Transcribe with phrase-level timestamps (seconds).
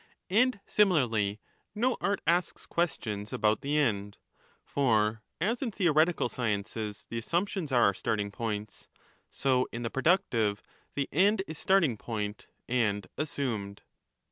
[0.31, 1.39] And similarly
[1.75, 4.17] no art asks questions about the end;
[4.65, 8.87] for as in theoretical sciences the assumptions are our starting points,
[9.29, 10.63] so in the productive
[10.95, 13.83] the end is starting point and assumed.